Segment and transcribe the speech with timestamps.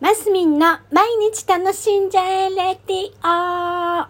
[0.00, 4.06] マスミンの毎日楽しんじゃえレディオ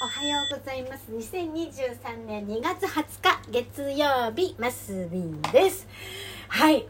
[0.00, 1.10] おはようございます。
[1.10, 5.88] 2023年2月20日月曜日マスミンです。
[6.46, 6.86] はい。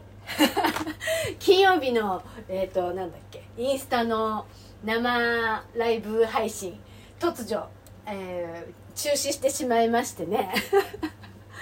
[1.39, 4.45] 金曜日のえっ、ー、となんだっけインスタの
[4.83, 6.79] 生ライブ配信
[7.19, 7.65] 突如、
[8.05, 10.53] えー、中止してしまいましてね。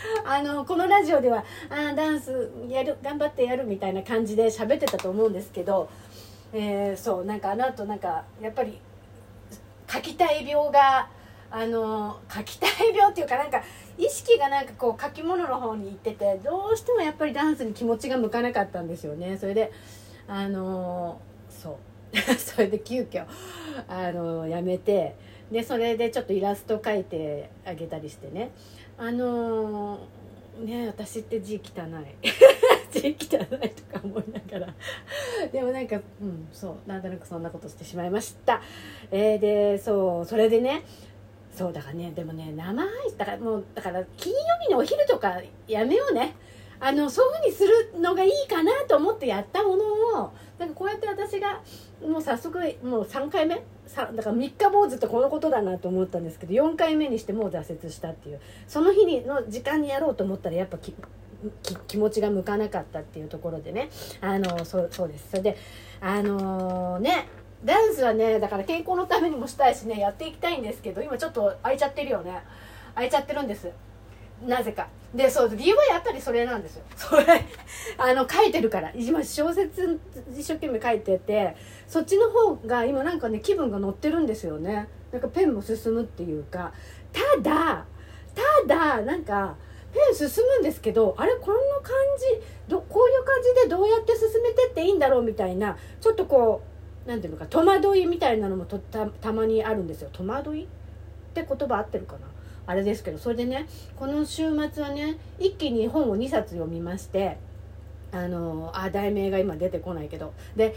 [0.25, 5.89] あのこのラジオではあダンスやる頑張ってやるみたいな感じで喋ってたと思うんですけど、
[6.53, 8.79] えー、そうなんかあの後なんかやっぱり
[9.91, 11.09] 書きたい病が
[11.49, 13.61] あの書きたい病っていうかなんか
[13.97, 19.37] 意識がなんかこう書き物の方に行っててどうしてもやっぱりダンスに気持ちが向かなかったんですよね。
[19.37, 19.71] それで
[20.27, 21.75] あのそう。
[22.37, 23.25] それで急遽
[23.87, 25.15] あのやめて
[25.51, 28.51] でそれでちょっとイラスト描いてあげたりしてね。
[28.97, 32.29] あのー、ね私って字汚い。
[32.91, 34.73] 字汚いとか思いながら。
[35.51, 38.61] でもなんかうんそうなんとなくそんなことしてしまいました。
[39.11, 40.83] えー、でそうそれでね
[41.53, 46.35] そうだからねでもね生配信だからもうだから金曜日のお昼とかやめようね
[46.79, 49.83] あのそういうふうにするのがいいかなと思ってやったもの
[50.23, 51.61] をなんかこうやって私が
[52.01, 53.55] もう早速もう3回目？
[53.55, 58.39] だから3日坊主ってこのことだなと思ったんですけど4回目にしてもう挫折したっていう。
[58.67, 60.77] その日にの時間にやろうと思ったらやっぱ
[61.87, 63.89] 気持ちが向かなかったっていうところでね。
[64.21, 65.29] あのそうそうです。
[65.29, 65.57] それで
[66.01, 67.27] あのー、ね
[67.63, 72.41] ダンスはねだから健康のためにもしたいしねやっていきたいんですけど今ちょっと空いちゃってるよね。
[72.95, 73.71] 空いちゃってるんです。
[74.45, 74.87] なぜか。
[75.13, 76.83] でそう理由はやっぱりそれなんですよ。
[76.95, 77.23] それ
[77.97, 78.91] あの書いてるから。
[78.95, 79.99] 今小説
[80.35, 81.55] 一生懸命書いてて
[81.87, 84.87] そっちの方が今なんかね気分が乗ってるんですよね。
[85.11, 86.73] なんかペンも進むっていうか。
[87.13, 87.85] ただ
[88.35, 89.55] ただなんか
[89.93, 96.61] ペン進むんですけどあれこの感じどこういう感じでどうやって進めてっていいんだろうみたいなちょっとこ
[97.05, 100.09] う何ていうのか戸惑いみたいなのもとたたまにあるんですよ。
[100.11, 100.67] 戸惑いっ
[101.33, 102.27] て言葉合ってるかな？
[102.67, 107.37] あれですけどそれでねこの週末はね一気に本を2冊読みまして
[108.11, 110.75] あのあ題名が今出てこないけどで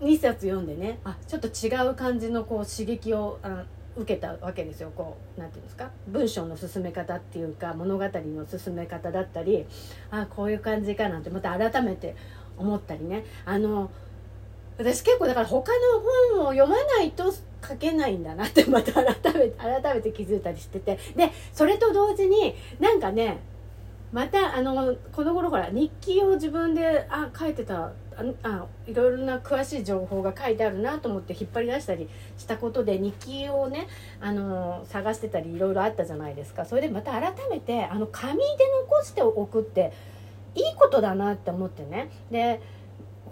[0.00, 3.64] 2冊読んでねあちょっと違う感じのこう刺激をあ
[3.96, 4.90] 受けたわけですよ。
[4.96, 5.88] こう何て言うんですか？
[6.08, 9.66] 文章の進め方っていうか物語の進め方だったり
[10.10, 12.16] あこういう感じかなんてまた改めて
[12.58, 13.24] 思ったりね。
[13.44, 13.90] あの
[14.76, 15.70] 私結構だから他
[16.32, 17.32] の本を読まないと
[17.66, 19.04] 書けないんだなってまた改
[19.34, 20.98] めて改めて気づいたりしてて。
[21.16, 23.38] でそれと同時になんかね
[24.12, 27.92] またあのこの頃ほら日記を自分であ書いてたあ
[28.44, 32.08] あいろいろな詳しい情報が書いてあるなと思って引っ張り出したり
[32.38, 33.88] したことで日記をね
[34.20, 36.64] あの探してたりいろいろあったじゃないですか。
[36.64, 38.44] それでまた改めてあの紙で
[38.88, 39.92] 残しておくって
[40.54, 42.08] いいことだなって思ってね。
[42.30, 42.60] で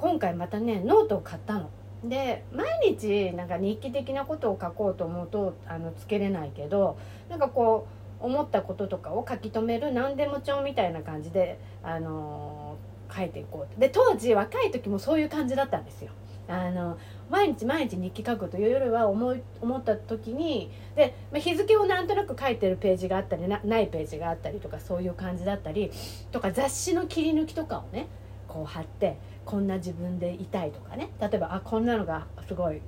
[0.01, 1.71] 今回またねノートを買ったの。
[2.05, 6.99] で毎日なんか日記的なことを書こうと思うとあのつけれないけど
[7.29, 7.87] なんかこ
[8.21, 16.11] う思ったこととかを書き留める何でも帳みたいな感じで、あのー、書いていこうで当時若い時もそういう感じだったんですよ。
[16.49, 16.99] あの
[17.31, 25.93] 毎日毎日日記書くというよりは思い思った時にで、まあ、日付をなんとなく書いてるページがあったりなないページがあったりとかそういう感じだったり
[26.33, 28.09] とか雑誌の切り抜きとかをね
[28.53, 32.83] こう貼ってこんな自分でいたいとかね例えばあこんなのがすごい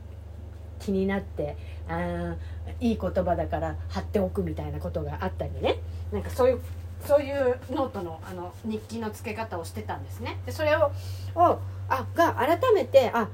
[0.78, 1.56] 気になって
[1.88, 2.36] あ
[2.80, 5.78] いい言葉だから貼っておくみたいなことがあったりね
[6.12, 6.60] なんかそういう
[7.00, 10.38] そういうノートのあの日記の付け方をしてたんですね。
[10.46, 10.90] でそれを
[11.34, 11.58] を
[11.88, 13.28] あが改めてあ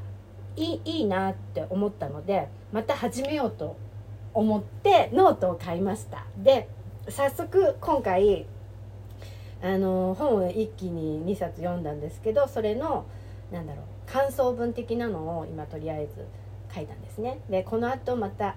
[0.56, 3.76] いいいいなって思ったのでまた始めようと
[4.34, 6.24] 思ってノートを買いました。
[6.36, 6.68] で
[7.08, 8.46] 早速今回
[9.62, 13.04] あの本を一気に2冊読んだんですけどそれの
[13.52, 16.26] なんだろう感想文的なのを今とりあえず
[16.74, 17.40] 書いたんですね。
[17.50, 18.56] でこのあとまた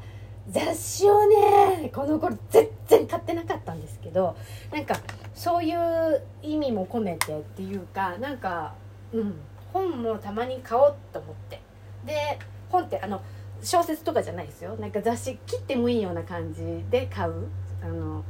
[0.49, 4.35] 雑誌をねこの頃全然買ってなかったんですけど
[4.71, 4.95] なんか
[5.33, 8.75] そういう意味も込めてっていうかなんか
[9.13, 9.35] うん
[9.71, 11.61] 本もたまに買おうと思って。
[12.05, 12.37] で
[12.69, 13.21] 本ってあの
[13.61, 14.75] 小説とかじゃないですよ。
[14.75, 17.47] なんか雑誌切ってもいいような感じで買う。
[17.81, 18.23] あの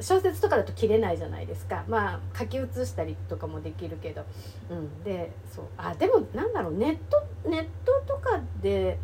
[0.00, 1.84] 小説とかだと切れないじゃないですか。
[1.88, 4.24] まあ書き写したりとかもできるけど、
[4.70, 5.64] うん、でそう。
[5.76, 6.74] あでもなんだろう。
[6.74, 8.98] ネットネットとかで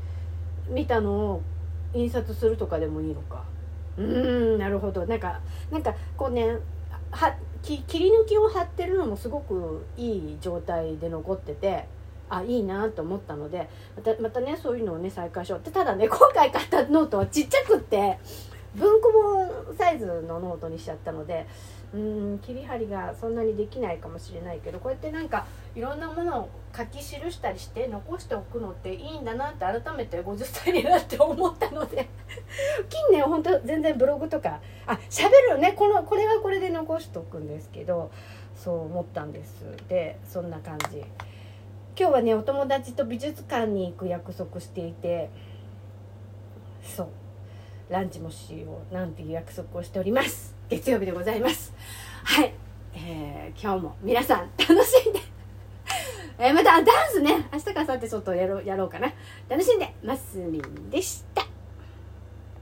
[0.68, 1.42] 見たのを
[1.94, 3.44] 印刷するとかでもいいのか。
[3.96, 5.06] うんなるほど。
[5.06, 5.40] なんか
[5.70, 6.56] なんかこうね
[7.10, 11.86] は切り抜きを貼ってるのもすごくいい状態で残ってて
[12.28, 15.58] あいいなと思ったのでまたまたねそういうのをね再開しよう。
[15.60, 18.18] ってただね今回買ったノートはちっちゃくって。
[18.74, 21.46] 文庫本サイズのノートにしちゃったので
[21.94, 32.08] うん切り張りがそんなにできないかもしれないけどこうやってなんかいろんなものを書き記したりして残しておくのっていいんだなって改めて50歳になって思ったので。
[32.88, 38.10] 近年本当全然ブログとかあ喋るよねこのこれはこれで残しておくんですけど
[38.56, 39.64] そう思ったんです。
[39.88, 41.04] でそんな感じ。
[41.94, 45.28] 今日はねお友達と美術館に行く約束していて
[46.82, 47.08] そう。
[47.92, 50.54] ランチもしようなんていう約束をしております。
[50.70, 51.74] 月曜日でございます。
[52.24, 52.54] はい、
[52.94, 55.20] えー、今日も皆さん楽しんで。
[56.40, 57.46] え、またダンスね。
[57.52, 59.12] 明日からさってちょっとやろうやろうかな。
[59.46, 61.41] 楽しんでますみんでした。